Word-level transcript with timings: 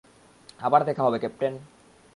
আবার 0.59 0.83
দেখা 0.83 1.03
হবে, 1.03 1.19
ক্যাপ্টেন। 1.19 1.53